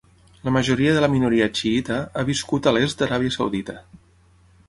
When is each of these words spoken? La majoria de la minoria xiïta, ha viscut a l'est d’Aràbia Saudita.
La 0.47 0.51
majoria 0.53 0.93
de 0.95 1.03
la 1.03 1.09
minoria 1.15 1.49
xiïta, 1.59 1.99
ha 2.21 2.25
viscut 2.31 2.69
a 2.71 2.75
l'est 2.77 3.03
d’Aràbia 3.03 3.37
Saudita. 3.39 3.77